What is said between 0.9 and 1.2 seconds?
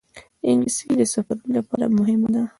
د